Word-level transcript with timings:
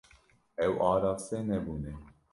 Ew 0.65 0.73
araste 0.91 1.37
nebûne. 1.49 1.93